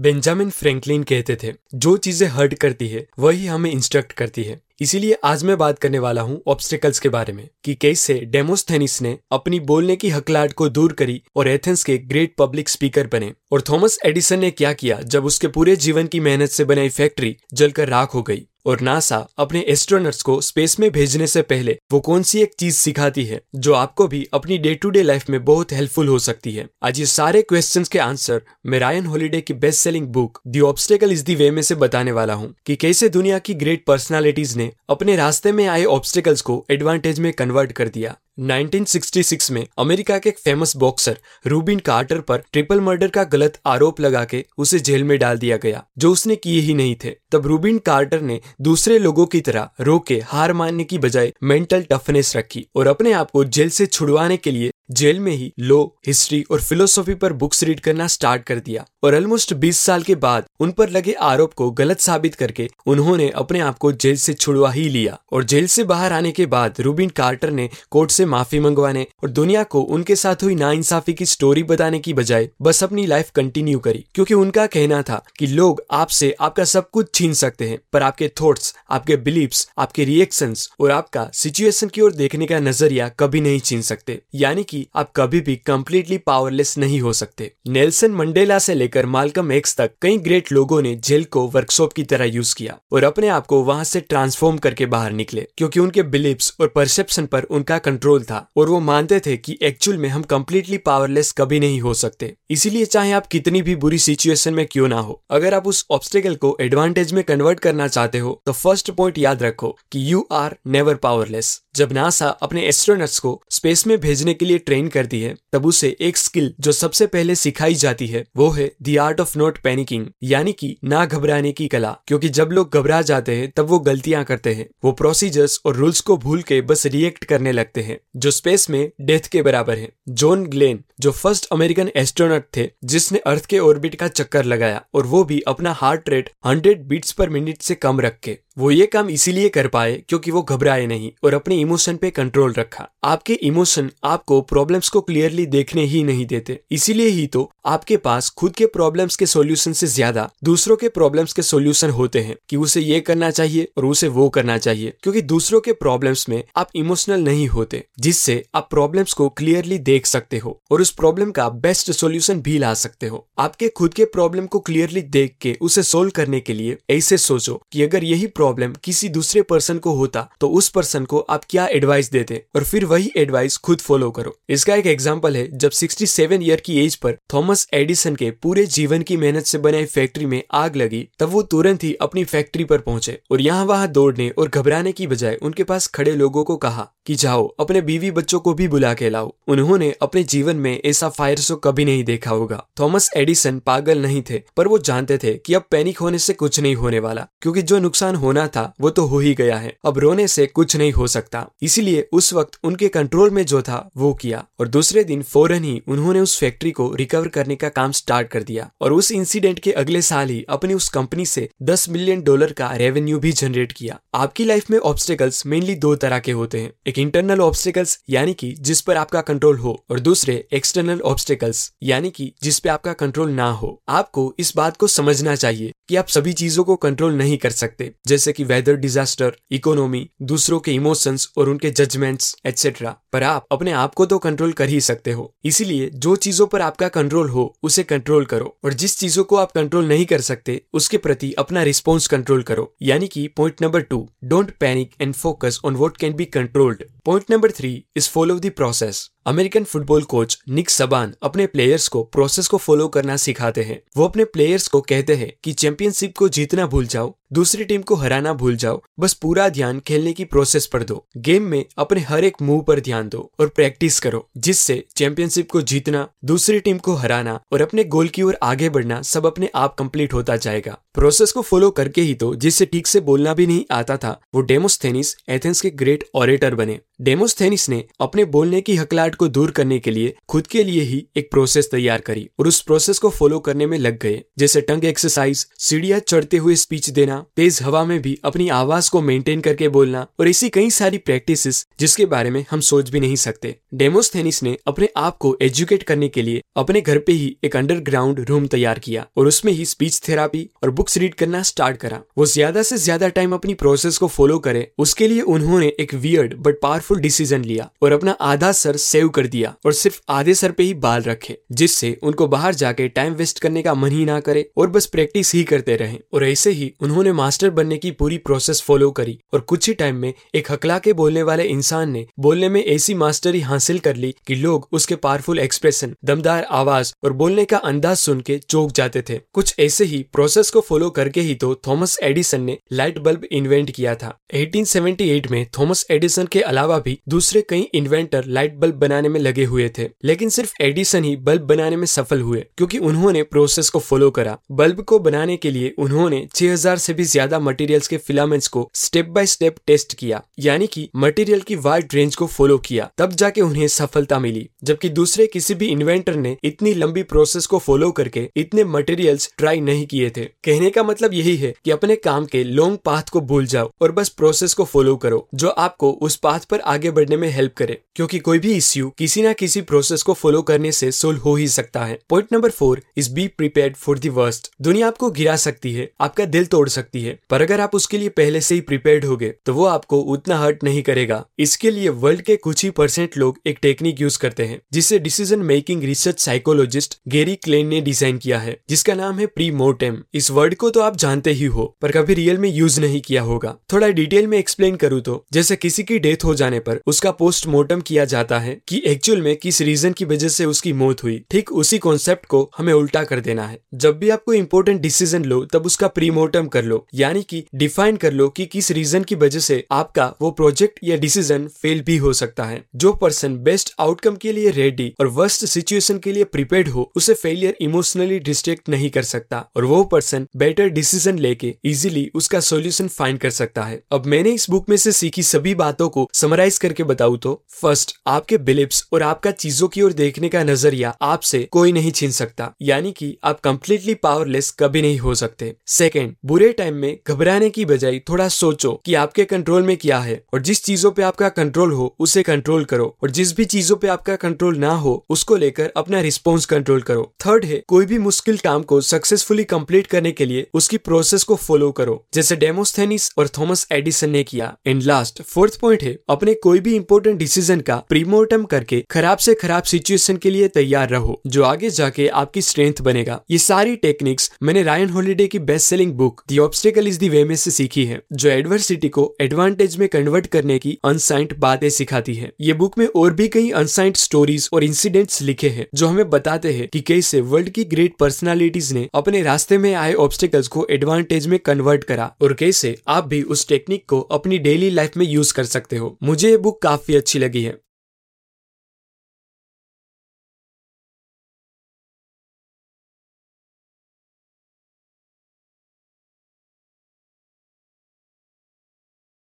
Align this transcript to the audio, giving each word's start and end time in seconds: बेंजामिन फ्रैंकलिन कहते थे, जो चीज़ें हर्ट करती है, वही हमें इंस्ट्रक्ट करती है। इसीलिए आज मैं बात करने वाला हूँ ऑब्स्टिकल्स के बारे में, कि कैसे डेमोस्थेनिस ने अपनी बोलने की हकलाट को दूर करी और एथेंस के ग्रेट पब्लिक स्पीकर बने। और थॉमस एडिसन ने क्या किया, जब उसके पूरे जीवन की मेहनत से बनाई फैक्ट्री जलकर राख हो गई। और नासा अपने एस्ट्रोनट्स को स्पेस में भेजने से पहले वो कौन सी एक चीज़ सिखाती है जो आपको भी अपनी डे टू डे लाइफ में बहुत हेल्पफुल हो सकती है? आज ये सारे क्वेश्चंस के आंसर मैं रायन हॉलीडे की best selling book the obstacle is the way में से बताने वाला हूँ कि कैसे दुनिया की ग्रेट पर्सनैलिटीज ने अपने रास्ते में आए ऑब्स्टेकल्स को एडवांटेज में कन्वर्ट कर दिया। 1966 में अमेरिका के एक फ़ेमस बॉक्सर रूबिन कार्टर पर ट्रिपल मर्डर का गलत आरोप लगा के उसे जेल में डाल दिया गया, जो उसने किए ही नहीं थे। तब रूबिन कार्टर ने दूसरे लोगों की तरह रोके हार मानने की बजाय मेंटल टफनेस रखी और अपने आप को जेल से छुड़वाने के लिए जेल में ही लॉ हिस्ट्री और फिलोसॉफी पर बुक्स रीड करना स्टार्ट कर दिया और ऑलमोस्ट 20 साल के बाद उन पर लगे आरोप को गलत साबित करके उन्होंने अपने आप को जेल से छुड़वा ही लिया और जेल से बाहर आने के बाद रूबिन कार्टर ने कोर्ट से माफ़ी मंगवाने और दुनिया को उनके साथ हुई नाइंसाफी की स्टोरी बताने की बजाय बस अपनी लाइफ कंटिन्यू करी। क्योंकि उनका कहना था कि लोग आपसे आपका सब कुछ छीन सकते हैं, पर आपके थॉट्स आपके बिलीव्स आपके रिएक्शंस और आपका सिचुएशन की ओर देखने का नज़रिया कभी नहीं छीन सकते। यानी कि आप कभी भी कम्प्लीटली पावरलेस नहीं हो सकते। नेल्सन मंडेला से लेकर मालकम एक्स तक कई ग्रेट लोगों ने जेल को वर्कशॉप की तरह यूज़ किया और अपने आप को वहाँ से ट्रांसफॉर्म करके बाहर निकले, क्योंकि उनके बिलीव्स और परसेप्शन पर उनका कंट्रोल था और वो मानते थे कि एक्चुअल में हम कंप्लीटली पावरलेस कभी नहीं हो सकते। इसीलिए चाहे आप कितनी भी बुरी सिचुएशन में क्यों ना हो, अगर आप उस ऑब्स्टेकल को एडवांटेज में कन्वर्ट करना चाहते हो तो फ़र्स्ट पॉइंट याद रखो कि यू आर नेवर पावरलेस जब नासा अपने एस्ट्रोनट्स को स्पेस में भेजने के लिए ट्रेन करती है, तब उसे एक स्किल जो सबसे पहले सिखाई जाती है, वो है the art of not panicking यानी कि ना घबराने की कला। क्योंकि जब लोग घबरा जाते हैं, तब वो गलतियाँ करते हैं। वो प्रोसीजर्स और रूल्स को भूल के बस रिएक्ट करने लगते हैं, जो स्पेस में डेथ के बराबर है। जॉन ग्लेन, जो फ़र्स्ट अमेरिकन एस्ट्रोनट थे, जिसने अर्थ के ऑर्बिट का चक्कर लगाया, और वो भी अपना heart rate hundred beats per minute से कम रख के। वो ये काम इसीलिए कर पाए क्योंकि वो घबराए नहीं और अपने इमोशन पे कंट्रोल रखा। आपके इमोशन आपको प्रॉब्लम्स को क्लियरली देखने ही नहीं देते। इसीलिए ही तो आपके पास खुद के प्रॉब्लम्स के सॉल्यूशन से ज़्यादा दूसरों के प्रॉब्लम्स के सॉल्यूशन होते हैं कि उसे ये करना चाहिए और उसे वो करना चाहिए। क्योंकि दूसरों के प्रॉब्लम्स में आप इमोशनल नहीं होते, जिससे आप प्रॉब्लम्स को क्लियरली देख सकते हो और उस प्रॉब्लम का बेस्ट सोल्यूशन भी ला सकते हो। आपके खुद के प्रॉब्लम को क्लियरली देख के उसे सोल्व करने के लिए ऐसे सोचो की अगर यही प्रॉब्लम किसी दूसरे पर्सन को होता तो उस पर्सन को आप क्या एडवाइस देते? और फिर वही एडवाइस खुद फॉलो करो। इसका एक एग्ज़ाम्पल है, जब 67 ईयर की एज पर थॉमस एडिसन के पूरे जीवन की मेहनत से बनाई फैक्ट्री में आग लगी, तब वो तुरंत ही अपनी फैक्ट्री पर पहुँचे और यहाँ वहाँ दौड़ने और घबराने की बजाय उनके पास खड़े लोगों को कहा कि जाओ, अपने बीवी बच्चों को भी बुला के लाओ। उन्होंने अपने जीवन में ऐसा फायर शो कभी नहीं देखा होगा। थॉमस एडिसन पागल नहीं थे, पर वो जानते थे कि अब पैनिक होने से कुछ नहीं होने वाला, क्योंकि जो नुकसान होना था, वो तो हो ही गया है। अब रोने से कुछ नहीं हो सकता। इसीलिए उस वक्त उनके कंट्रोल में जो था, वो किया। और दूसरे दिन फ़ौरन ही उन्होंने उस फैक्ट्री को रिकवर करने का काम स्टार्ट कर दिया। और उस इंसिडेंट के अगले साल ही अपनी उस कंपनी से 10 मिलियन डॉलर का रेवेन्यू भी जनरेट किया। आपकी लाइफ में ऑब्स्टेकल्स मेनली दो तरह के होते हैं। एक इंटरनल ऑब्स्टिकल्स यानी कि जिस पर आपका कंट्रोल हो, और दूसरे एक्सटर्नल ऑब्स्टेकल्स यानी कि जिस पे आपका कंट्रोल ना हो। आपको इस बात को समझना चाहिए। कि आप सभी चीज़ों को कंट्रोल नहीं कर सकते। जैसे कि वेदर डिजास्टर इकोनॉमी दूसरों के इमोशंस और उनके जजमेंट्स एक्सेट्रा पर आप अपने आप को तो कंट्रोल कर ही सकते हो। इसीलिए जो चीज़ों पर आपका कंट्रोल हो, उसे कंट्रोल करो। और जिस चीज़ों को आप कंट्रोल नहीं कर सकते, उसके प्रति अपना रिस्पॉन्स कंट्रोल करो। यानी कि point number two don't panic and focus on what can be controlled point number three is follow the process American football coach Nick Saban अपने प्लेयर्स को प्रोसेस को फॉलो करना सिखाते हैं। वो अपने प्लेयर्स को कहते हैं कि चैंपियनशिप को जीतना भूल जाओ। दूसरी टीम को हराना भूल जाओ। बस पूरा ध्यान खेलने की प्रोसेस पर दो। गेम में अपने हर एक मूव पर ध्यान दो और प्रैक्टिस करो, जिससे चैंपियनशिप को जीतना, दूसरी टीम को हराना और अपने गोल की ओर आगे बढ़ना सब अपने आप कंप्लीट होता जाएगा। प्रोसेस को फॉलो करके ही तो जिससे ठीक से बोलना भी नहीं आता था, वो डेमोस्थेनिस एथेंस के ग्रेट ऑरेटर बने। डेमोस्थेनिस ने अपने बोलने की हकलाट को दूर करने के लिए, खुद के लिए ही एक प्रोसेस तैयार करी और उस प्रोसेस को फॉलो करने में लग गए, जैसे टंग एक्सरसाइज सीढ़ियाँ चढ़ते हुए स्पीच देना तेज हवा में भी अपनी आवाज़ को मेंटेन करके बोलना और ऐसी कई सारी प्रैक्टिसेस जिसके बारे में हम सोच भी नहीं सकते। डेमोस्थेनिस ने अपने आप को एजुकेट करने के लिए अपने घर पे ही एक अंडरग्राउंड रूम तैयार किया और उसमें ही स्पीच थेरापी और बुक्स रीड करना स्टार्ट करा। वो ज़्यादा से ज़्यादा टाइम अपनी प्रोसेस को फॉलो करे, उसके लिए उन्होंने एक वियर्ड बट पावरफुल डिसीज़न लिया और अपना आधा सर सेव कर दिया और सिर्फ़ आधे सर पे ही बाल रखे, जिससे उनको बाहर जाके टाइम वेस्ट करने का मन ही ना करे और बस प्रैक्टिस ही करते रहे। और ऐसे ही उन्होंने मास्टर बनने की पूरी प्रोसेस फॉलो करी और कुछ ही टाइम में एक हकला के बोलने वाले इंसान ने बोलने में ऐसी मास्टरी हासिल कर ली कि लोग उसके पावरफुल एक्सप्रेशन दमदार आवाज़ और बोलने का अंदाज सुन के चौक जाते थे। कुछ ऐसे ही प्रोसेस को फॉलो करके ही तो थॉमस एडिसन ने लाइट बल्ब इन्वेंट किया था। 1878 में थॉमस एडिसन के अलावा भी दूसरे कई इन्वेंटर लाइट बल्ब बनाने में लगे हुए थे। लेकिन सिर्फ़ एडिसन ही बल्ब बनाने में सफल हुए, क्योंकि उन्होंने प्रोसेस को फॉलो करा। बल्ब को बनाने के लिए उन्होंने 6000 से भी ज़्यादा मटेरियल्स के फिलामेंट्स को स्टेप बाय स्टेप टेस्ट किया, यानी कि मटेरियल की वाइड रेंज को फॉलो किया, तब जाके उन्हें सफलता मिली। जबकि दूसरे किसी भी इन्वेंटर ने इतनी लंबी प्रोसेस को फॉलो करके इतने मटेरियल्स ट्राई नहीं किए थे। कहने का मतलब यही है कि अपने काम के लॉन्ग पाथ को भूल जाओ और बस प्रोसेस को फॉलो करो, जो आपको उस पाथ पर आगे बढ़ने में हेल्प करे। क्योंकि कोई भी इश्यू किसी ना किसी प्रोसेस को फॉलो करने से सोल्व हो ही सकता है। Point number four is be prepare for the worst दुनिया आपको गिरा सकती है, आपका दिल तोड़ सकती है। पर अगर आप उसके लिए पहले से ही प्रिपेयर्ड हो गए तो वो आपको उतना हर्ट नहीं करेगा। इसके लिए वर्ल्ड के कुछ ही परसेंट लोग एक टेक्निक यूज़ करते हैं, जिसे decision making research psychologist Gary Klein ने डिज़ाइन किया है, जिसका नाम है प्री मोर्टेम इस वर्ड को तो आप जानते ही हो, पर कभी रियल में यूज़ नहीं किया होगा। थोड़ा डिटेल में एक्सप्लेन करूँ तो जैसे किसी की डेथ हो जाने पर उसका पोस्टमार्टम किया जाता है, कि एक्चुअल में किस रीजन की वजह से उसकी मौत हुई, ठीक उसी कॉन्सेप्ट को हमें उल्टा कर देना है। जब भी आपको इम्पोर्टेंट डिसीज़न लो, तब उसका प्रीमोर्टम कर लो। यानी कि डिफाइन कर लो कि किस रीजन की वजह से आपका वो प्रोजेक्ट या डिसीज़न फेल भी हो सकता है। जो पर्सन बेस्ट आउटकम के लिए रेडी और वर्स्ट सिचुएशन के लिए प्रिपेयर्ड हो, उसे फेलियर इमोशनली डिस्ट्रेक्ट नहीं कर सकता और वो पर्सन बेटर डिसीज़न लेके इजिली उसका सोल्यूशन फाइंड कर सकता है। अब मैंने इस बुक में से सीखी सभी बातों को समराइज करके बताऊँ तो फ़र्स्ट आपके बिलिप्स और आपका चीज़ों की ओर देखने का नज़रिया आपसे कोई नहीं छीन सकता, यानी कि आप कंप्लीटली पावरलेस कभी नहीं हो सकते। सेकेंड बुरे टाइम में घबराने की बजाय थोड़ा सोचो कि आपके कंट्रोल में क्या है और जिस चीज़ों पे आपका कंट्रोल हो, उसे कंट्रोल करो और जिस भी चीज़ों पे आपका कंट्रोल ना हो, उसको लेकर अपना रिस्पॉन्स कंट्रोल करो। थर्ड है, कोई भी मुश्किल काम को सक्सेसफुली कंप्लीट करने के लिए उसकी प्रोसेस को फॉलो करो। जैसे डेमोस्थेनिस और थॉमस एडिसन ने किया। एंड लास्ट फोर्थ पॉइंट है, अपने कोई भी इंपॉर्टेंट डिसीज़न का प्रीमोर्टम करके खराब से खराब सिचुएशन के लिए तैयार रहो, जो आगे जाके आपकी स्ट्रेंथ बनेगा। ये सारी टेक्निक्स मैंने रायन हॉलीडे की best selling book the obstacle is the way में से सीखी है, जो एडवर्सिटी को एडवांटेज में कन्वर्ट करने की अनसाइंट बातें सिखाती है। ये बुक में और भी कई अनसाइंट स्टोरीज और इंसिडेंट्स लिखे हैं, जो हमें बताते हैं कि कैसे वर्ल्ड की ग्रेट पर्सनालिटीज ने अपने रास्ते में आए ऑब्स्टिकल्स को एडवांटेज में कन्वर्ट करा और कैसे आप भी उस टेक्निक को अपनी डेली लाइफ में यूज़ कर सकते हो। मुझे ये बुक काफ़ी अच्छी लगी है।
बेंजामिन 0.00 0.48
फ्रैंकलिन 0.50 1.02
कहते 1.02 1.36
थे, 1.42 1.52
जो 1.74 1.96
चीज़ें 1.96 2.28
हर्ट 2.28 2.54
करती 2.54 2.86
है, 2.88 3.06
वही 3.18 3.46
हमें 3.46 3.70
इंस्ट्रक्ट 3.70 4.12
करती 4.12 4.42
है। 4.42 4.60
इसीलिए 4.80 5.16
आज 5.24 5.44
मैं 5.44 5.56
बात 5.58 5.78
करने 5.78 5.98
वाला 5.98 6.22
हूँ 6.22 6.40
ऑब्स्टिकल्स 6.46 6.98
के 6.98 7.08
बारे 7.08 7.32
में, 7.32 7.48
कि 7.64 7.74
कैसे 7.74 8.14
डेमोस्थेनिस 8.24 9.00
ने 9.02 9.16
अपनी 9.32 9.60
बोलने 9.60 9.96
की 9.96 10.08
हकलाट 10.08 10.52
को 10.52 10.68
दूर 10.68 10.92
करी 10.92 11.20
और 11.36 11.48
एथेंस 11.48 11.84
के 11.84 11.98
ग्रेट 11.98 12.34
पब्लिक 12.38 12.68
स्पीकर 12.68 13.06
बने। 13.06 13.32
और 13.52 13.62
थॉमस 13.62 13.98
एडिसन 14.06 14.38
ने 14.38 14.50
क्या 14.50 14.72
किया, 14.72 15.00
जब 15.00 15.24
उसके 15.24 15.48
पूरे 15.48 15.76
जीवन 15.76 16.06
की 16.06 16.20
मेहनत 16.20 16.50
से 16.50 16.64
बनाई 16.64 16.88
फैक्ट्री 16.88 17.36
जलकर 17.52 17.88
राख 17.88 18.14
हो 18.14 18.22
गई। 18.22 18.46
और 18.66 18.80
नासा 18.80 19.16
अपने 19.38 19.60
एस्ट्रोनट्स 19.68 20.22
को 20.22 20.40
स्पेस 20.40 20.78
में 20.80 20.90
भेजने 20.90 21.26
से 21.26 21.42
पहले 21.42 21.76
वो 21.92 22.00
कौन 22.00 22.22
सी 22.22 22.42
एक 22.42 22.54
चीज़ 22.58 22.76
सिखाती 22.76 23.24
है 23.24 23.40
जो 23.54 23.72
आपको 23.74 24.06
भी 24.08 24.26
अपनी 24.34 24.58
डे 24.58 24.74
टू 24.74 24.90
डे 24.90 25.02
लाइफ 25.02 25.28
में 25.30 25.44
बहुत 25.44 25.72
हेल्पफुल 25.72 26.08
हो 26.08 26.18
सकती 26.18 26.52
है? 26.52 26.66
आज 26.82 27.00
ये 27.00 27.06
सारे 27.06 27.42
क्वेश्चंस 27.42 27.88
के 27.88 27.98
आंसर 27.98 28.42
मैं 28.66 28.78
रायन 28.78 29.06
हॉलीडे 29.06 29.40
की 29.40 29.54
best 29.54 29.80
selling 29.80 30.06
book 30.08 30.40
the 30.46 30.60
obstacle 30.60 31.12
is 31.12 31.24
the 31.24 31.34
way 31.34 31.50
में 31.50 31.62
से 31.62 31.74
बताने 31.74 32.12
वाला 32.12 32.34
हूँ 32.34 32.54
कि 32.66 32.76
कैसे 32.76 33.08
दुनिया 33.08 33.38
की 33.38 33.54
ग्रेट 33.54 33.84
पर्सनैलिटीज 33.86 34.56
ने 34.56 34.70
अपने 34.88 35.16
रास्ते 35.16 35.52
में 35.52 35.66
आए 35.66 35.84
ऑब्स्टेकल्स 35.84 36.40
को 36.40 36.64
एडवांटेज 36.70 37.20
में 37.20 37.32
कन्वर्ट 37.32 37.72
कर 37.72 37.88
दिया। 37.88 38.16
1966 38.38 39.50
में 39.50 39.66
अमेरिका 39.78 40.18
के 40.18 40.28
एक 40.28 40.38
फ़ेमस 40.38 40.76
बॉक्सर 40.76 41.18
रूबिन 41.46 41.78
कार्टर 41.78 42.20
पर 42.20 42.42
ट्रिपल 42.52 42.80
मर्डर 42.80 43.08
का 43.08 43.24
गलत 43.24 43.60
आरोप 43.66 44.00
लगा 44.00 44.24
के 44.24 44.44
उसे 44.58 44.78
जेल 44.78 45.04
में 45.04 45.18
डाल 45.18 45.38
दिया 45.38 45.56
गया, 45.56 45.84
जो 45.98 46.12
उसने 46.12 46.36
किए 46.36 46.60
ही 46.60 46.74
नहीं 46.74 46.96
थे। 47.04 47.10
तब 47.30 47.46
रूबिन 47.46 47.78
कार्टर 47.78 48.20
ने 48.20 48.40
दूसरे 48.60 48.98
लोगों 48.98 49.26
की 49.26 49.40
तरह 49.40 49.68
रोके 49.80 50.22
हार 50.24 50.52
मानने 50.52 50.84
की 50.84 50.98
बजाय 50.98 51.32
मेंटल 51.42 51.82
टफनेस 51.82 52.36
रखी 52.36 52.66
और 52.74 52.86
अपने 52.86 53.12
आप 53.12 53.30
को 53.30 53.44
जेल 53.44 53.70
से 53.70 53.86
छुड़वाने 53.86 54.36
के 54.36 54.50
लिए 54.50 54.70
जेल 54.90 55.20
में 55.20 55.32
ही 55.32 55.52
लॉ 55.58 55.84
हिस्ट्री 56.06 56.44
और 56.50 56.60
फिलोसॉफी 56.60 57.14
पर 57.14 57.32
बुक्स 57.32 57.62
रीड 57.62 57.80
करना 57.80 58.06
स्टार्ट 58.06 58.42
कर 58.42 58.58
दिया 58.58 58.84
और 59.02 59.14
ऑलमोस्ट 59.14 59.54
20 59.54 59.78
साल 59.78 60.02
के 60.02 60.14
बाद 60.14 60.44
उन 60.60 60.70
पर 60.70 60.90
लगे 60.90 61.12
आरोप 61.12 61.52
को 61.52 61.70
गलत 61.70 62.00
साबित 62.00 62.34
करके 62.34 62.68
उन्होंने 62.86 63.30
अपने 63.30 63.60
आप 63.60 63.78
को 63.78 63.92
जेल 63.92 64.16
से 64.16 64.34
छुड़वा 64.34 64.72
ही 64.72 64.88
लिया 64.88 65.18
और 65.32 65.44
जेल 65.44 65.66
से 65.66 65.84
बाहर 65.84 66.12
आने 66.12 66.32
के 66.32 66.46
बाद 66.46 66.74
रूबिन 66.80 67.08
कार्टर 67.08 67.50
ने 67.50 67.70
कोर्ट 67.90 68.10
से 68.10 68.26
माफ़ी 68.26 68.60
मंगवाने 68.60 69.06
और 69.22 69.30
दुनिया 69.30 69.62
को 69.62 69.80
उनके 69.80 70.16
साथ 70.16 70.42
हुई 70.42 70.54
नाइंसाफी 70.54 71.12
की 71.12 71.26
स्टोरी 71.26 71.62
बताने 71.62 71.98
की 71.98 72.14
बजाय 72.14 72.48
बस 72.62 72.84
अपनी 72.84 73.06
लाइफ 73.06 73.30
कंटिन्यू 73.30 73.78
करी। 73.78 74.04
क्योंकि 74.14 74.34
उनका 74.34 74.66
कहना 74.66 75.02
था 75.02 75.24
कि 75.38 75.46
लोग 75.46 75.82
आपसे 75.90 76.34
आपका 76.40 76.64
सब 76.64 76.90
कुछ 76.90 77.14
छीन 77.14 77.32
सकते 77.32 77.68
हैं, 77.68 77.78
पर 77.92 78.02
आपके 78.02 78.28
थॉट्स 78.40 78.74
आपके 78.90 79.16
बिलीव्स 79.16 79.68
आपके 79.78 80.04
रिएक्शंस 80.04 80.68
और 80.80 80.90
आपका 80.90 81.30
सिचुएशन 81.34 81.88
की 81.88 82.00
ओर 82.00 82.12
देखने 82.12 82.46
का 82.46 82.58
नज़रिया 82.58 83.08
कभी 83.08 83.40
नहीं 83.40 83.60
छीन 83.60 83.82
सकते। 83.82 84.22
यानी 84.34 84.64
कि 84.74 84.86
आप 84.94 85.12
कभी 85.16 85.40
भी 85.40 85.56
कम्प्लीटली 85.56 86.18
पावरलेस 86.18 86.76
नहीं 86.78 87.00
हो 87.00 87.12
सकते। 87.12 87.50
नेल्सन 87.68 88.12
मंडेला 88.12 88.58
से 88.58 88.74
लेकर 88.74 89.06
मालकम 89.08 89.52
एक्स 89.52 89.76
तक 89.76 89.90
कई 90.02 90.18
ग्रेट 90.20 90.52
लोगों 90.52 90.80
ने 90.82 90.94
जेल 91.04 91.24
को 91.24 91.46
वर्कशॉप 91.48 91.92
की 91.92 92.04
तरह 92.04 92.24
यूज़ 92.26 92.54
किया 92.54 92.78
और 92.92 93.04
अपने 93.04 93.28
आप 93.28 93.46
को 93.46 93.62
वहाँ 93.64 93.84
से 93.84 94.00
ट्रांसफॉर्म 94.02 94.58
करके 94.58 94.86
बाहर 94.86 95.12
निकले, 95.12 95.46
क्योंकि 95.58 95.80
उनके 95.80 96.02
बिलीव्स 96.04 96.52
और 96.60 96.68
परसेप्शन 96.68 97.26
पर 97.26 97.42
उनका 97.44 97.78
कंट्रोल 97.80 98.24
था 98.24 98.46
और 98.56 98.68
वो 98.68 98.80
मानते 98.82 99.20
थे 99.20 99.36
कि 99.36 99.58
एक्चुअल 99.62 99.98
में 99.98 100.08
हम 100.08 100.22
कंप्लीटली 100.24 100.78
पावरलेस 100.80 101.32
कभी 101.32 101.60
नहीं 101.60 101.80
हो 101.80 101.94
सकते। 101.94 102.34
इसीलिए 102.50 102.84
चाहे 102.86 103.12
आप 103.12 103.26
कितनी 103.26 103.62
भी 103.62 103.76
बुरी 103.76 103.98
सिचुएशन 103.98 104.54
में 104.54 104.66
क्यों 104.66 104.88
ना 104.88 104.98
हो, 104.98 105.22
अगर 105.30 105.54
आप 105.54 105.66
उस 105.66 105.84
ऑब्स्टेकल 105.90 106.34
को 106.36 106.56
एडवांटेज 106.60 107.12
में 107.12 107.24
कन्वर्ट 107.24 107.60
करना 107.60 107.88
चाहते 107.88 108.18
हो 108.18 108.40
तो 108.46 108.52
फ़र्स्ट 108.52 108.90
पॉइंट 108.90 109.18
याद 109.18 109.42
रखो 109.42 109.76
कि 109.92 110.12
यू 110.12 110.26
आर 110.32 110.56
नेवर 110.66 110.94
पावरलेस 110.96 111.60
जब 111.76 111.92
नासा 111.92 112.28
अपने 112.28 112.62
एस्ट्रोनट्स 112.66 113.18
को 113.18 113.42
स्पेस 113.50 113.86
में 113.86 114.00
भेजने 114.00 114.34
के 114.34 114.44
लिए 114.44 114.58
ट्रेन 114.58 114.88
करती 114.88 115.20
है, 115.20 115.34
तब 115.52 115.66
उसे 115.66 115.96
एक 116.00 116.16
स्किल 116.16 116.54
जो 116.60 116.72
सबसे 116.72 117.06
पहले 117.06 117.34
सिखाई 117.34 117.74
जाती 117.74 118.06
है, 118.06 118.24
वो 118.36 118.50
है 118.50 118.72
the 118.82 118.96
art 118.96 119.20
of 119.20 119.38
not 119.38 119.58
panicking 119.58 120.06
यानी 120.22 120.52
कि 120.52 120.76
ना 120.84 121.06
घबराने 121.06 121.52
की 121.52 121.68
कला। 121.68 121.96
क्योंकि 122.06 122.28
जब 122.28 122.48
लोग 122.52 122.74
घबरा 122.74 123.02
जाते 123.02 123.36
हैं, 123.36 123.52
तब 123.56 123.66
वो 123.66 123.78
गलतियाँ 123.78 124.24
करते 124.24 124.54
हैं। 124.54 124.68
वो 124.84 124.92
प्रोसीजर्स 124.92 125.60
और 125.64 125.76
रूल्स 125.76 126.00
को 126.00 126.16
भूल 126.16 126.42
के 126.42 126.60
बस 126.60 126.86
रिएक्ट 126.86 127.24
करने 127.24 127.52
लगते 127.52 127.80
हैं, 127.80 128.00
जो 128.16 128.30
स्पेस 128.30 128.70
में 128.70 128.90
डेथ 129.00 129.20
के 129.20 129.42
बराबर 129.42 129.78
है। 129.78 129.92
जॉन 130.08 130.46
ग्लेन, 130.46 130.84
जो 131.00 131.10
फ़र्स्ट 131.10 131.46
अमेरिकन 131.52 131.90
एस्ट्रोनट 131.96 132.44
थे, 132.56 132.70
जिसने 132.84 133.18
अर्थ 133.18 133.46
के 133.46 133.58
ऑर्बिट 133.58 133.94
का 133.94 134.08
चक्कर 134.08 134.44
लगाया, 134.44 134.82
और 134.94 135.06
वो 135.06 135.24
भी 135.24 135.40
अपना 135.40 135.72
heart 135.72 136.08
rate 136.08 136.30
hundred 136.46 136.84
beats 136.84 137.12
per 137.12 137.30
minute 137.30 137.62
से 137.62 137.74
कम 137.74 138.00
रख 138.00 138.18
के। 138.20 138.38
वो 138.56 138.70
ये 138.70 138.86
काम 138.86 139.08
इसीलिए 139.10 139.48
कर 139.48 139.66
पाए 139.68 139.94
क्योंकि 140.08 140.30
वो 140.30 140.42
घबराए 140.42 140.86
नहीं 140.86 141.10
और 141.24 141.34
अपने 141.34 141.56
इमोशन 141.56 141.96
पे 141.96 142.10
कंट्रोल 142.10 142.52
रखा। 142.52 142.86
आपके 143.04 143.34
इमोशन 143.42 143.90
आपको 144.04 144.40
प्रॉब्लम्स 144.42 144.88
को 144.88 145.00
क्लियरली 145.00 145.46
देखने 145.46 145.82
ही 145.84 146.02
नहीं 146.04 146.26
देते। 146.26 146.58
इसीलिए 146.70 147.08
ही 147.08 147.26
तो 147.26 147.50
आपके 147.66 147.96
पास 147.96 148.28
खुद 148.30 148.54
के 148.54 148.66
प्रॉब्लम्स 148.68 149.16
के 149.16 149.26
सॉल्यूशन 149.26 149.72
से 149.72 149.86
ज़्यादा 149.86 150.28
दूसरों 150.44 150.76
के 150.76 150.88
प्रॉब्लम्स 150.90 151.32
के 151.32 151.42
सॉल्यूशन 151.42 151.90
होते 151.90 152.20
हैं 152.20 152.36
कि 152.50 152.56
उसे 152.56 152.80
ये 152.80 153.00
करना 153.00 153.30
चाहिए 153.30 153.68
और 153.78 153.86
उसे 153.86 154.08
वो 154.10 154.28
करना 154.28 154.58
चाहिए। 154.58 154.92
क्योंकि 155.02 155.22
दूसरों 155.24 155.60
के 155.60 155.72
प्रॉब्लम्स 155.74 156.28
में 156.28 156.42
आप 156.56 156.70
इमोशनल 156.76 157.20
नहीं 157.20 157.48
होते, 157.48 157.84
जिससे 158.00 158.42
आप 158.54 158.68
प्रॉब्लम्स 158.70 159.12
को 159.12 159.28
क्लियरली 159.30 159.78
देख 159.80 160.06
सकते 160.06 160.38
हो 160.38 160.60
और 160.70 160.80
उस 160.80 160.90
प्रॉब्लम 160.92 161.30
का 161.30 161.48
बेस्ट 161.48 161.90
सोल्यूशन 161.92 162.40
भी 162.40 162.58
ला 162.58 162.72
सकते 162.76 163.06
हो। 163.06 163.26
आपके 163.38 163.68
खुद 163.70 163.94
के 163.94 164.04
प्रॉब्लम 164.06 164.46
को 164.46 164.60
क्लियरली 164.60 165.02
देख 165.12 165.36
के 165.40 165.56
उसे 165.60 165.82
सोल्व 165.84 166.10
करने 166.10 166.40
के 166.40 166.54
लिए 166.54 166.76
ऐसे 166.90 167.18
सोचो 167.18 167.60
की 167.72 167.82
अगर 167.82 168.04
यही 168.04 168.26
प्रॉब्लम 168.44 168.72
किसी 168.84 169.08
दूसरे 169.10 169.42
पर्सन 169.44 169.78
को 169.78 169.92
होता 169.94 170.28
तो 170.40 170.48
उस 170.50 170.68
पर्सन 170.68 171.04
को 171.04 171.18
आप 171.20 171.44
क्या 171.50 171.66
एडवाइस 171.72 172.10
देते? 172.10 172.42
और 172.56 172.64
फिर 172.64 172.84
वही 172.84 173.10
एडवाइस 173.16 173.56
खुद 173.58 173.80
फॉलो 173.80 174.10
करो। 174.10 174.36
इसका 174.48 174.74
एक 174.74 174.86
एग्ज़ाम्पल 174.86 175.36
है, 175.36 175.46
जब 175.54 175.70
67 175.72 176.42
ईयर 176.42 176.60
की 176.60 176.78
एज 176.78 176.94
पर 176.96 177.16
थॉमस 177.34 177.66
एडिसन 177.74 178.14
के 178.14 178.30
पूरे 178.42 178.64
जीवन 178.68 179.02
की 179.02 179.16
मेहनत 179.16 179.46
से 179.46 179.58
बनाई 179.58 179.84
फैक्ट्री 179.86 180.26
में 180.26 180.42
आग 180.52 180.76
लगी, 180.76 181.08
तब 181.18 181.28
वो 181.28 181.42
तुरंत 181.44 181.84
ही 181.84 181.92
अपनी 182.00 182.24
फैक्ट्री 182.26 182.64
पर 182.64 182.78
पहुँचे 182.80 183.18
और 183.30 183.40
यहाँ 183.40 183.64
वहाँ 183.64 183.88
दौड़ने 183.88 184.28
और 184.30 184.48
घबराने 184.48 184.92
की 184.92 185.06
बजाय 185.06 185.38
उनके 185.42 185.64
पास 185.64 185.86
खड़े 185.86 186.12
लोगों 186.14 186.44
को 186.44 186.56
कहा 186.56 186.88
कि 187.06 187.14
जाओ, 187.14 187.46
अपने 187.60 187.80
बीवी 187.82 188.10
बच्चों 188.10 188.38
को 188.40 188.52
भी 188.54 188.66
बुला 188.68 188.92
के 188.94 189.08
लाओ। 189.10 189.32
उन्होंने 189.48 189.90
अपने 190.02 190.22
जीवन 190.24 190.56
में 190.56 190.80
ऐसा 190.80 191.08
फायर 191.08 191.38
शो 191.38 191.56
कभी 191.56 191.84
नहीं 191.84 192.04
देखा 192.04 192.30
होगा। 192.30 192.62
थॉमस 192.80 193.10
एडिसन 193.16 193.58
पागल 193.58 193.98
नहीं 193.98 194.22
थे, 194.30 194.40
पर 194.56 194.68
वो 194.68 194.78
जानते 194.80 195.18
थे 195.18 195.32
कि 195.36 195.54
अब 195.54 195.64
पैनिक 195.70 195.98
होने 195.98 196.18
से 196.18 196.32
कुछ 196.34 196.60
नहीं 196.60 196.74
होने 196.74 196.98
वाला, 196.98 197.26
क्योंकि 197.42 197.62
जो 197.62 197.78
नुकसान 197.78 198.14
होना 198.14 198.33
था, 198.42 198.74
वो 198.80 198.90
तो 198.90 199.06
हो 199.06 199.18
ही 199.18 199.34
गया 199.34 199.56
है। 199.56 199.76
अब 199.84 199.98
रोने 199.98 200.28
से 200.28 200.46
कुछ 200.46 200.76
नहीं 200.76 200.92
हो 200.92 201.06
सकता। 201.06 201.48
इसीलिए 201.62 202.08
उस 202.12 202.32
वक्त 202.32 202.58
उनके 202.64 202.88
कंट्रोल 202.88 203.30
में 203.30 203.46
जो 203.46 203.62
था, 203.62 203.90
वो 203.96 204.14
किया। 204.14 204.44
और 204.60 204.68
दूसरे 204.68 205.04
दिन 205.04 205.22
फ़ौरन 205.22 205.64
ही 205.64 205.82
उन्होंने 205.88 206.20
उस 206.20 206.38
फैक्ट्री 206.38 206.70
को 206.70 206.94
रिकवर 206.94 207.28
करने 207.28 207.56
का 207.56 207.68
काम 207.68 207.92
स्टार्ट 207.92 208.28
कर 208.28 208.42
दिया। 208.42 208.70
और 208.80 208.92
उस 208.92 209.12
इंसिडेंट 209.12 209.58
के 209.58 209.72
अगले 209.72 210.02
साल 210.02 210.28
ही 210.28 210.44
अपनी 210.48 210.74
उस 210.74 210.88
कंपनी 210.88 211.26
से 211.26 211.48
10 211.62 211.88
मिलियन 211.88 212.22
डॉलर 212.22 212.52
का 212.52 212.70
रेवेन्यू 212.70 213.18
भी 213.18 213.32
जनरेट 213.32 213.72
किया। 213.72 214.00
आपकी 214.14 214.44
लाइफ 214.44 214.70
में 214.70 214.78
ऑब्स्टेकल्स 214.78 215.46
मेनली 215.46 215.74
दो 215.74 215.94
तरह 215.96 216.18
के 216.18 216.32
होते 216.32 216.60
हैं। 216.60 216.72
एक 216.86 216.98
इंटरनल 216.98 217.40
ऑब्स्टिकल्स 217.40 218.00
यानी 218.10 218.34
कि 218.34 218.54
जिस 218.60 218.80
पर 218.80 218.96
आपका 218.96 219.20
कंट्रोल 219.20 219.58
हो, 219.58 219.84
और 219.90 220.00
दूसरे 220.00 220.46
एक्सटर्नल 220.52 221.00
ऑब्स्टेकल्स 221.00 221.72
यानी 221.82 222.10
कि 222.10 222.32
जिस 222.42 222.58
पे 222.58 222.68
आपका 222.68 222.92
कंट्रोल 222.92 223.30
ना 223.30 223.50
हो। 223.50 223.82
आपको 223.88 224.34
इस 224.38 224.52
बात 224.56 224.76
को 224.76 224.86
समझना 224.86 225.34
चाहिए। 225.34 225.72
कि 225.88 225.96
आप 225.96 226.08
सभी 226.08 226.32
चीज़ों 226.32 226.64
को 226.64 226.76
कंट्रोल 226.76 227.14
नहीं 227.14 227.36
कर 227.38 227.50
सकते। 227.50 227.90
जैसे 228.06 228.32
कि 228.32 228.44
वेदर 228.44 228.76
डिजास्टर 228.76 229.32
इकोनॉमी 229.50 230.08
दूसरों 230.22 230.60
के 230.60 230.72
इमोशंस 230.72 231.28
और 231.36 231.48
उनके 231.48 231.70
जजमेंट्स 231.70 232.34
एक्सेट्रा 232.46 232.96
पर 233.12 233.22
आप 233.22 233.46
अपने 233.52 233.72
आप 233.72 233.94
को 233.94 234.06
तो 234.06 234.18
कंट्रोल 234.18 234.52
कर 234.52 234.68
ही 234.68 234.80
सकते 234.80 235.12
हो। 235.12 235.32
इसीलिए 235.44 235.90
जो 235.94 236.16
चीज़ों 236.16 236.46
पर 236.46 236.60
आपका 236.60 236.88
कंट्रोल 236.88 237.28
हो, 237.28 237.54
उसे 237.62 237.82
कंट्रोल 237.82 238.24
करो। 238.24 238.56
और 238.64 238.72
जिस 238.72 238.98
चीज़ों 238.98 239.24
को 239.24 239.36
आप 239.36 239.52
कंट्रोल 239.52 239.88
नहीं 239.88 240.06
कर 240.06 240.20
सकते, 240.20 240.60
उसके 240.72 240.98
प्रति 240.98 241.32
अपना 241.32 241.62
रिस्पॉन्स 241.62 242.06
कंट्रोल 242.06 242.42
करो। 242.42 242.72
यानी 242.82 243.08
कि 243.08 243.26
point 243.28 243.62
number 243.62 243.80
two 243.80 244.08
don't 244.24 244.50
panic 244.60 244.94
and 245.00 245.14
focus 245.14 245.60
on 245.64 245.76
what 245.76 245.96
can 245.96 246.14
be 246.14 246.24
controlled 246.24 246.84
point 247.04 247.30
number 247.30 247.50
three 247.50 247.84
is 247.96 248.08
follow 248.10 248.38
the 248.38 248.50
process 248.50 249.10
American 249.26 249.64
football 249.64 250.02
coach 250.02 250.38
Nick 250.48 250.70
Saban 250.70 251.14
अपने 251.22 251.46
प्लेयर्स 251.46 251.88
को 251.88 252.02
प्रोसेस 252.02 252.48
को 252.48 252.56
फॉलो 252.56 252.88
करना 252.88 253.16
सिखाते 253.16 253.62
हैं। 253.62 253.80
वो 253.96 254.04
अपने 254.04 254.24
प्लेयर्स 254.24 254.68
को 254.68 254.80
कहते 254.80 255.14
हैं 255.14 255.32
कि 255.44 255.52
चैंपियनशिप 255.52 256.16
को 256.16 256.28
जीतना 256.28 256.66
भूल 256.66 256.86
जाओ। 256.86 257.14
दूसरी 257.34 257.64
टीम 257.64 257.82
को 257.82 257.94
हराना 257.94 258.32
भूल 258.32 258.56
जाओ। 258.56 258.80
बस 259.00 259.12
पूरा 259.14 259.48
ध्यान 259.48 259.78
खेलने 259.80 260.12
की 260.12 260.24
प्रोसेस 260.24 260.66
पर 260.66 260.82
दो। 260.82 261.04
गेम 261.18 261.42
में 261.42 261.64
अपने 261.78 262.00
हर 262.00 262.24
एक 262.24 262.36
मूव 262.42 262.60
पर 262.62 262.80
ध्यान 262.80 263.08
दो 263.08 263.30
और 263.40 263.48
प्रैक्टिस 263.48 263.98
करो, 264.00 264.26
जिससे 264.36 264.84
चैंपियनशिप 264.96 265.50
को 265.50 265.62
जीतना, 265.62 266.06
दूसरी 266.24 266.60
टीम 266.60 266.78
को 266.78 266.94
हराना 266.94 267.38
और 267.52 267.62
अपने 267.62 267.84
गोल 267.86 268.08
की 268.08 268.22
ओर 268.22 268.38
आगे 268.42 268.68
बढ़ना 268.68 269.00
सब 269.04 269.26
अपने 269.26 269.50
आप 269.54 269.74
कंप्लीट 269.74 270.14
होता 270.14 270.36
जाएगा। 270.38 270.78
प्रोसेस 270.94 271.32
को 271.32 271.42
फॉलो 271.42 271.70
करके 271.70 272.00
ही 272.00 272.14
तो 272.14 272.34
जिससे 272.36 272.66
ठीक 272.66 272.86
से 272.86 273.00
बोलना 273.00 273.34
भी 273.34 273.46
नहीं 273.46 273.64
आता 273.70 273.96
था, 273.96 274.18
वो 274.34 274.40
डेमोस्थेनिस 274.42 275.14
एथेंस 275.28 275.60
के 275.60 275.70
ग्रेट 275.72 276.04
ऑरेटर 276.14 276.54
बने। 276.54 276.78
डेमोस्थेनिस 277.00 277.68
ने 277.68 277.82
अपने 278.00 278.24
बोलने 278.26 278.60
की 278.60 278.76
हकलाट 278.76 279.14
को 279.14 279.28
दूर 279.28 279.50
करने 279.50 279.78
के 279.78 279.90
लिए, 279.90 280.14
खुद 280.28 280.46
के 280.46 280.62
लिए 280.64 280.82
ही 280.82 281.04
एक 281.16 281.30
प्रोसेस 281.30 281.70
तैयार 281.70 282.00
करी 282.00 282.28
और 282.38 282.48
उस 282.48 282.60
प्रोसेस 282.62 282.98
को 282.98 283.10
फॉलो 283.10 283.38
करने 283.40 283.66
में 283.66 283.78
लग 283.78 283.98
गए, 283.98 284.22
जैसे 284.38 284.60
टंग 284.60 284.84
एक्सरसाइज 284.84 285.46
सीढ़ियाँ 285.58 286.00
चढ़ते 286.00 286.36
हुए 286.36 286.54
स्पीच 286.56 286.90
देना 286.90 287.23
तेज 287.36 287.58
हवा 287.62 287.84
में 287.84 288.00
भी 288.02 288.16
अपनी 288.24 288.48
आवाज़ 288.50 288.90
को 288.90 289.00
मेंटेन 289.02 289.40
करके 289.40 289.68
बोलना 289.70 290.06
और 290.20 290.28
ऐसी 290.28 290.48
कई 290.48 290.70
सारी 290.72 290.98
प्रैक्टिसेस 291.00 291.64
जिसके 291.80 292.06
बारे 292.06 292.30
में 292.30 292.44
हम 292.50 292.60
सोच 292.62 292.90
भी 292.90 293.00
नहीं 293.00 293.16
सकते। 293.16 293.54
डेमोस्थेनिस 293.74 294.42
ने 294.42 294.56
अपने 294.66 294.88
आप 294.96 295.16
को 295.16 295.36
एजुकेट 295.42 295.82
करने 295.82 296.08
के 296.08 296.22
लिए 296.22 296.42
अपने 296.56 296.80
घर 296.80 296.98
पे 296.98 297.12
ही 297.12 297.36
एक 297.44 297.56
अंडरग्राउंड 297.56 298.20
रूम 298.28 298.46
तैयार 298.46 298.78
किया 298.78 299.06
और 299.16 299.26
उसमें 299.26 299.52
ही 299.52 299.64
स्पीच 299.66 300.00
थेरापी 300.08 300.48
और 300.62 300.70
बुक्स 300.72 300.96
रीड 300.98 301.14
करना 301.14 301.42
स्टार्ट 301.44 301.76
करा। 301.76 302.00
वो 302.18 302.26
ज़्यादा 302.26 302.62
से 302.62 302.76
ज़्यादा 302.78 303.08
टाइम 303.10 303.32
अपनी 303.34 303.54
प्रोसेस 303.56 303.98
को 303.98 304.08
फॉलो 304.08 304.38
करे, 304.38 304.70
उसके 304.78 305.08
लिए 305.08 305.20
उन्होंने 305.22 305.72
एक 305.80 305.94
वियर्ड 305.96 306.34
बट 306.38 306.60
पावरफुल 306.62 307.00
डिसीज़न 307.00 307.44
लिया 307.44 307.68
और 307.82 307.92
अपना 307.92 308.12
आधा 308.22 308.52
सर 308.54 308.76
सेव 308.78 309.08
कर 309.10 309.26
दिया 309.26 309.54
और 309.66 309.72
सिर्फ़ 309.74 310.00
आधे 310.10 310.34
सर 310.34 310.52
पे 310.52 310.62
ही 310.62 310.74
बाल 310.76 311.02
रखे, 311.02 311.36
जिससे 311.52 311.96
उनको 312.02 312.26
बाहर 312.28 312.54
जाके 312.54 312.88
टाइम 312.90 313.14
वेस्ट 313.14 313.38
करने 313.38 313.62
का 313.62 313.74
मन 313.74 313.92
ही 313.92 314.04
ना 314.04 314.18
करे 314.20 314.48
और 314.56 314.70
बस 314.70 314.86
प्रैक्टिस 314.86 315.32
ही 315.34 315.42
करते 315.44 315.76
रहे। 315.76 315.98
और 316.14 316.24
ऐसे 316.24 316.50
ही 316.52 316.72
उन्होंने 316.80 317.12
मास्टर 317.14 317.50
बनने 317.50 317.76
की 317.76 317.90
पूरी 317.90 318.18
प्रोसेस 318.18 318.60
फॉलो 318.62 318.90
करी 318.90 319.18
और 319.34 319.40
कुछ 319.40 319.68
ही 319.68 319.74
टाइम 319.74 319.96
में 319.96 320.12
एक 320.34 320.50
हकला 320.52 320.78
के 320.78 320.92
बोलने 320.92 321.22
वाले 321.22 321.44
इंसान 321.44 321.90
ने 321.90 322.06
बोलने 322.18 322.48
में 322.48 322.62
ऐसी 322.64 322.94
मास्टरी 322.94 323.40
हासिल 323.40 323.78
कर 323.78 323.96
ली 323.96 324.14
कि 324.26 324.34
लोग 324.34 324.68
उसके 324.72 324.96
पावरफुल 324.96 325.38
एक्सप्रेशन 325.38 325.94
दमदार 326.04 326.44
आवाज़ 326.50 326.92
और 327.04 327.12
बोलने 327.12 327.44
का 327.44 327.56
अंदाज 327.56 327.96
सुन 327.96 328.20
के 328.20 328.38
चौक 328.38 328.72
जाते 328.72 329.02
थे। 329.08 329.18
कुछ 329.32 329.54
ऐसे 329.60 329.84
ही 329.84 330.04
प्रोसेस 330.12 330.50
को 330.50 330.60
फॉलो 330.60 330.90
करके 330.90 331.20
ही 331.20 331.34
तो 331.34 331.54
थॉमस 331.66 331.98
एडिसन 332.02 332.40
ने 332.40 332.58
लाइट 332.72 332.98
बल्ब 332.98 333.24
इन्वेंट 333.24 333.70
किया 333.70 333.94
था। 333.94 334.16
1878 334.34 335.30
में 335.30 335.46
थॉमस 335.58 335.86
एडिसन 335.90 336.26
के 336.26 336.40
अलावा 336.42 336.78
भी 336.78 336.98
दूसरे 337.08 337.42
कई 337.48 337.60
इन्वेंटर 337.74 338.24
लाइट 338.26 338.56
बल्ब 338.56 338.74
बनाने 338.74 339.08
में 339.08 339.20
लगे 339.20 339.44
हुए 339.44 339.68
थे। 339.78 339.88
लेकिन 340.04 340.28
सिर्फ़ 340.28 340.54
एडिसन 340.62 341.04
ही 341.04 341.16
बल्ब 341.16 341.42
बनाने 341.42 341.76
में 341.76 341.86
सफल 341.86 342.20
हुए, 342.20 342.44
क्योंकि 342.56 342.78
उन्होंने 342.78 343.22
प्रोसेस 343.22 343.70
को 343.70 343.78
फॉलो 343.78 344.10
करा। 344.10 344.36
बल्ब 344.52 344.80
को 344.82 344.98
बनाने 344.98 345.36
के 345.36 345.50
लिए 345.50 345.74
उन्होंने 345.78 346.26
6000 346.34 346.78
से 346.78 346.93
भी 346.94 347.04
ज़्यादा 347.04 347.38
मटेरियल्स 347.40 347.88
के 347.88 347.96
फिलामेंट्स 347.98 348.48
को 348.48 348.68
स्टेप 348.74 349.08
बाय 349.08 349.26
स्टेप 349.26 349.56
टेस्ट 349.66 349.94
किया, 349.94 350.22
यानी 350.38 350.66
कि 350.66 350.88
मटेरियल 350.96 351.40
की 351.40 351.56
वाइड 351.56 351.94
रेंज 351.94 352.14
को 352.14 352.26
फॉलो 352.26 352.58
किया, 352.58 352.88
तब 352.98 353.12
जाके 353.12 353.40
उन्हें 353.40 353.66
सफलता 353.68 354.18
मिली। 354.18 354.48
जबकि 354.64 354.88
दूसरे 354.90 355.26
किसी 355.26 355.54
भी 355.54 355.66
इन्वेंटर 355.66 356.14
ने 356.16 356.36
इतनी 356.44 356.74
लंबी 356.74 357.02
प्रोसेस 357.04 357.46
को 357.46 357.58
फॉलो 357.58 357.90
करके 357.92 358.28
इतने 358.36 358.64
मटेरियल्स 358.66 359.30
ट्राई 359.38 359.60
नहीं 359.60 359.86
किए 359.86 360.10
थे। 360.10 360.24
कहने 360.44 360.70
का 360.70 360.82
मतलब 360.82 361.14
यही 361.14 361.36
है 361.36 361.54
कि 361.64 361.70
अपने 361.70 361.96
काम 361.96 362.26
के 362.26 362.42
लॉन्ग 362.44 362.78
पाथ 362.84 363.10
को 363.12 363.20
भूल 363.22 363.46
जाओ 363.46 363.70
और 363.80 363.92
बस 363.92 364.08
प्रोसेस 364.10 364.54
को 364.54 364.64
फॉलो 364.64 364.96
करो, 364.96 365.26
जो 365.34 365.48
आपको 365.48 365.90
उस 365.92 366.16
पाथ 366.16 366.40
पर 366.40 366.60
आगे 366.60 366.90
बढ़ने 366.90 367.16
में 367.16 367.28
हेल्प 367.30 367.54
करे। 367.56 367.78
क्योंकि 367.96 368.18
कोई 368.18 368.38
भी 368.38 368.52
इश्यू 368.52 368.88
किसी 368.98 369.22
ना 369.22 369.32
किसी 369.34 369.60
प्रोसेस 369.62 370.02
को 370.02 370.12
फॉलो 370.14 370.40
करने 370.42 370.72
से 370.72 370.90
सोल्व 370.92 371.20
हो 371.20 371.34
ही 371.36 371.48
सकता 371.48 371.84
है। 371.84 371.98
Point 372.10 372.32
number 372.32 372.50
four 372.50 372.82
is 372.96 373.12
be 373.14 373.26
prepare 373.28 373.72
for 373.74 373.98
the 373.98 374.08
worst 374.10 374.50
दुनिया 374.62 374.86
आपको 374.86 375.10
गिरा 375.10 375.36
सकती 375.38 375.72
है, 375.72 375.90
आपका 376.00 376.24
दिल 376.26 376.46
तोड़ 376.46 376.68
सकती 376.68 376.83
है। 376.94 377.18
पर 377.30 377.42
अगर 377.42 377.60
आप 377.60 377.74
उसके 377.74 377.98
लिए 377.98 378.08
पहले 378.10 378.40
से 378.40 378.54
ही 378.54 378.60
प्रिपेयर्ड 378.62 379.04
हो 379.04 379.16
गए 379.16 379.32
तो 379.46 379.54
वो 379.54 379.64
आपको 379.66 380.00
उतना 380.12 380.38
हर्ट 380.38 380.64
नहीं 380.64 380.82
करेगा। 380.82 381.24
इसके 381.38 381.70
लिए 381.70 381.88
वर्ल्ड 381.88 382.22
के 382.22 382.36
कुछ 382.38 382.64
ही 382.64 382.70
परसेंट 382.72 383.16
लोग 383.18 383.38
एक 383.46 383.58
टेक्निक 383.62 384.00
यूज़ 384.00 384.18
करते 384.18 384.44
हैं, 384.44 384.60
जिसे 384.72 384.98
decision 384.98 385.42
making 385.44 385.82
research 385.84 386.20
psychologist 386.20 386.98
Gary 387.08 387.34
Klein 387.36 387.66
ने 387.66 387.80
डिज़ाइन 387.82 388.18
किया 388.18 388.38
है, 388.38 388.56
जिसका 388.68 388.94
नाम 388.94 389.18
है 389.18 389.26
प्री 389.28 389.50
मोर्टेम 389.52 390.02
इस 390.14 390.30
वर्ड 390.30 390.54
को 390.54 390.70
तो 390.70 390.80
आप 390.80 390.96
जानते 390.96 391.32
ही 391.32 391.44
हो, 391.46 391.64
पर 391.82 391.92
कभी 391.92 392.14
रियल 392.14 392.38
में 392.38 392.48
यूज़ 392.50 392.80
नहीं 392.80 393.00
किया 393.00 393.22
होगा। 393.22 393.54
थोड़ा 393.72 393.88
डिटेल 393.90 394.26
में 394.26 394.38
एक्सप्लेन 394.38 394.76
करूँ 394.76 395.00
तो 395.00 395.24
जैसे 395.32 395.56
किसी 395.56 395.82
की 395.82 395.98
डेथ 396.00 396.24
हो 396.24 396.34
जाने 396.34 396.58
पर 396.60 396.80
उसका 396.86 397.10
पोस्टमार्टम 397.12 397.80
किया 397.82 398.04
जाता 398.06 398.38
है, 398.38 398.58
कि 398.68 398.82
एक्चुअल 398.86 399.22
में 399.22 399.34
किस 399.36 399.60
रीजन 399.62 399.92
की 399.92 400.04
वजह 400.06 400.28
से 400.30 400.44
उसकी 400.46 400.72
मौत 400.74 401.02
हुई, 401.02 401.22
ठीक 401.30 401.52
उसी 401.54 401.78
कॉन्सेप्ट 401.80 402.26
को 402.26 402.48
हमें 402.58 402.72
उल्टा 402.72 403.02
कर 403.04 403.20
देना 403.20 403.46
है। 403.46 403.58
जब 403.76 403.98
भी 403.98 404.10
आपको 404.10 404.32
इम्पोर्टेंट 404.34 404.80
डिसीज़न 404.80 405.24
लो, 405.24 405.44
तब 405.44 405.66
उसका 405.66 405.88
प्रीमोर्टम 405.88 406.46
कर 406.46 406.64
लो। 406.64 406.73
यानी 406.94 407.22
कि 407.22 407.42
डिफाइन 407.54 407.96
कर 407.96 408.12
लो 408.12 408.28
कि 408.28 408.46
किस 408.46 408.70
रीजन 408.70 409.02
की 409.02 409.14
वजह 409.16 409.40
से 409.40 409.62
आपका 409.72 410.12
वो 410.20 410.30
प्रोजेक्ट 410.32 410.78
या 410.84 410.96
डिसीज़न 410.96 411.46
फेल 411.56 411.82
भी 411.82 411.96
हो 411.96 412.12
सकता 412.12 412.44
है। 412.44 412.62
जो 412.76 412.92
पर्सन 412.94 413.36
बेस्ट 413.38 413.74
आउटकम 413.80 414.16
के 414.16 414.32
लिए 414.32 414.50
रेडी 414.52 414.92
और 415.00 415.06
वर्स्ट 415.08 415.44
सिचुएशन 415.46 415.98
के 415.98 416.12
लिए 416.12 416.24
प्रिपेयर्ड 416.26 416.68
हो, 416.68 416.90
उसे 416.96 417.14
फेलियर 417.14 417.56
इमोशनली 417.60 418.18
डिस्ट्रेक्ट 418.20 418.68
नहीं 418.68 418.90
कर 418.90 419.02
सकता 419.04 419.44
और 419.56 419.64
वो 419.64 419.82
पर्सन 419.86 420.26
बेटर 420.36 420.68
डिसीज़न 420.70 421.18
लेके 421.18 421.54
इजिली 421.64 422.10
उसका 422.14 422.40
सोल्यूशन 422.42 422.88
फाइंड 422.88 423.18
कर 423.18 423.30
सकता 423.32 423.62
है। 423.62 423.82
अब 423.92 424.06
मैंने 424.06 424.32
इस 424.32 424.48
बुक 424.50 424.68
में 424.68 424.76
से 424.76 424.92
सीखी 424.92 425.22
सभी 425.24 425.54
बातों 425.56 425.88
को 425.88 426.08
समराइज 426.14 426.58
करके 426.58 426.84
बताऊँ 426.84 427.18
तो 427.18 427.32
फ़र्स्ट 427.52 427.94
आपके 428.06 428.38
बिलिप्स 428.40 428.86
और 428.92 429.02
आपका 429.02 429.30
चीज़ों 429.32 429.68
की 429.68 429.82
ओर 429.82 429.92
देखने 429.94 430.28
का 430.28 430.42
नज़रिया 430.44 430.94
आपसे 431.02 431.42
कोई 431.52 431.72
नहीं 431.72 431.90
छीन 431.92 432.10
सकता, 432.12 432.52
यानी 432.62 432.92
कि 432.92 433.16
आप 433.24 433.40
कंप्लीटली 433.40 433.94
पावरलेस 433.96 434.50
कभी 434.58 434.82
नहीं 434.82 434.98
हो 434.98 435.14
सकते। 435.14 435.54
सेकेंड 435.68 436.14
बुरे 436.24 436.52
टाइम 436.64 436.74
में 436.74 436.98
घबराने 437.08 437.48
की 437.50 437.64
बजाय 437.64 437.98
थोड़ा 438.08 438.26
सोचो 438.28 438.72
कि 438.84 438.94
आपके 438.94 439.24
कंट्रोल 439.24 439.62
में 439.62 439.76
क्या 439.76 439.98
है 439.98 440.22
और 440.34 440.40
जिस 440.42 440.62
चीज़ों 440.64 440.90
पे 440.90 441.02
आपका 441.02 441.28
कंट्रोल 441.28 441.72
हो, 441.72 441.94
उसे 441.98 442.22
कंट्रोल 442.22 442.64
करो 442.64 442.86
और 443.02 443.10
जिस 443.10 443.34
भी 443.36 443.44
चीज़ों 443.44 443.76
पे 443.76 443.88
आपका 443.88 444.14
कंट्रोल 444.16 444.56
ना 444.58 444.70
हो, 444.74 444.94
उसको 445.10 445.36
लेकर 445.36 445.72
अपना 445.76 446.00
रिस्पॉन्स 446.00 446.46
कंट्रोल 446.46 446.80
करो। 446.82 447.02
थर्ड 447.26 447.44
है, 447.44 447.62
कोई 447.68 447.86
भी 447.86 447.98
मुश्किल 447.98 448.36
काम 448.38 448.62
को 448.62 448.80
सक्सेसफुली 448.82 449.44
कंप्लीट 449.44 449.86
करने 449.86 450.12
के 450.12 450.24
लिए 450.24 450.46
उसकी 450.54 450.76
प्रोसेस 450.78 451.22
को 451.22 451.36
फॉलो 451.36 451.70
करो। 451.72 452.02
जैसे 452.14 452.36
डेमोस्थेनिस 452.36 453.10
और 453.18 453.28
थॉमस 453.38 453.66
एडिसन 453.72 454.10
ने 454.10 454.22
किया। 454.22 454.52
एंड 454.66 454.82
लास्ट 454.82 455.22
फोर्थ 455.24 455.58
पॉइंट 455.60 455.82
है, 455.82 455.96
अपने 456.08 456.34
कोई 456.42 456.60
भी 456.60 456.74
इंपॉर्टेंट 456.76 457.18
डिसीज़न 457.18 457.60
का 457.60 457.76
प्रीमोर्टम 457.88 458.44
करके 458.44 458.82
खराब 458.90 459.18
से 459.18 459.34
खराब 459.34 459.62
सिचुएशन 459.64 460.16
के 460.16 460.30
लिए 460.30 460.48
तैयार 460.50 460.88
रहो, 460.88 461.20
जो 461.26 461.44
आगे 461.44 461.70
जाके 461.72 462.08
आपकी 462.22 462.42
स्ट्रेंथ 462.42 462.82
बनेगा। 462.82 463.20
ये 463.30 463.38
सारी 463.40 463.76
टेक्निक्स 463.78 464.30
मैंने 464.42 464.62
रायन 464.62 464.90
हॉलीडे 464.90 465.26
की 465.26 465.38
best 465.44 465.68
selling 465.68 465.92
book 465.94 466.22
the 466.28 466.38
obstacle 466.54 466.88
is 466.88 466.98
the 466.98 467.08
way 467.08 467.22
में 467.24 467.34
से 467.36 467.50
सीखी 467.50 467.84
है, 467.84 468.00
जो 468.12 468.28
एडवर्सिटी 468.30 468.88
को 468.88 469.04
एडवांटेज 469.20 469.76
में 469.76 469.88
कन्वर्ट 469.88 470.26
करने 470.26 470.58
की 470.58 470.76
अनसाइंट 470.84 471.36
बातें 471.38 471.68
सिखाती 471.68 472.14
है। 472.14 472.30
ये 472.40 472.52
बुक 472.52 472.78
में 472.78 472.86
और 472.86 473.14
भी 473.14 473.26
कई 473.28 473.50
अनसाइंट 473.50 473.96
स्टोरीज 473.96 474.48
और 474.52 474.64
इंसिडेंट्स 474.64 475.20
लिखे 475.22 475.48
हैं, 475.48 475.66
जो 475.74 475.86
हमें 475.86 476.10
बताते 476.10 476.52
हैं 476.52 476.68
कि 476.68 476.80
कैसे 476.80 477.20
वर्ल्ड 477.22 477.48
की 477.48 477.64
ग्रेट 477.64 477.96
पर्सनालिटीज 478.00 478.72
ने 478.72 478.88
अपने 478.94 479.22
रास्ते 479.22 479.58
में 479.58 479.72
आए 479.74 479.94
ऑब्स्टिकल्स 479.94 480.48
को 480.48 480.66
एडवांटेज 480.70 481.26
में 481.26 481.38
कन्वर्ट 481.38 481.84
करा 481.84 482.10
और 482.22 482.34
कैसे 482.34 482.76
आप 482.88 483.08
भी 483.08 483.22
उस 483.22 483.48
टेक्निक 483.48 483.84
को 483.88 484.00
अपनी 484.12 484.38
डेली 484.38 484.70
लाइफ 484.70 484.96
में 484.96 485.06
यूज़ 485.06 485.34
कर 485.34 485.44
सकते 485.44 485.76
हो। 485.76 485.96
मुझे 486.02 486.30
ये 486.30 486.36
बुक 486.36 486.62
काफ़ी 486.62 486.96
अच्छी 486.96 487.18
लगी 487.18 487.42
है। 487.42 487.58